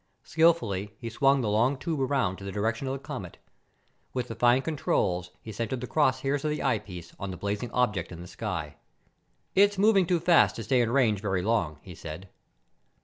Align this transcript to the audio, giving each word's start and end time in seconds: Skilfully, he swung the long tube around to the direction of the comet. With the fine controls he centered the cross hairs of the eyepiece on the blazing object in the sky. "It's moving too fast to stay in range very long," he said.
Skilfully, 0.23 0.95
he 0.97 1.11
swung 1.11 1.41
the 1.41 1.47
long 1.47 1.77
tube 1.77 2.01
around 2.01 2.37
to 2.37 2.43
the 2.43 2.51
direction 2.51 2.87
of 2.87 2.93
the 2.93 2.97
comet. 2.97 3.37
With 4.15 4.29
the 4.29 4.35
fine 4.35 4.63
controls 4.63 5.29
he 5.43 5.51
centered 5.51 5.79
the 5.79 5.85
cross 5.85 6.21
hairs 6.21 6.43
of 6.43 6.49
the 6.49 6.63
eyepiece 6.63 7.13
on 7.19 7.29
the 7.29 7.37
blazing 7.37 7.69
object 7.69 8.11
in 8.11 8.19
the 8.19 8.27
sky. 8.27 8.77
"It's 9.53 9.77
moving 9.77 10.07
too 10.07 10.19
fast 10.19 10.55
to 10.55 10.63
stay 10.63 10.81
in 10.81 10.89
range 10.89 11.21
very 11.21 11.43
long," 11.43 11.77
he 11.83 11.93
said. 11.93 12.29